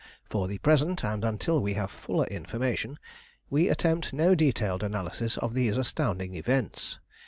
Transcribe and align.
For 0.31 0.47
the 0.47 0.57
present, 0.57 1.03
and 1.05 1.23
until 1.23 1.59
we 1.61 1.75
have 1.75 1.91
fuller 1.91 2.25
information, 2.25 2.97
we 3.51 3.69
attempt 3.69 4.13
no 4.13 4.33
detailed 4.33 4.81
analysis 4.81 5.37
of 5.37 5.53
these 5.53 5.77
astounding 5.77 6.33
events. 6.33 6.97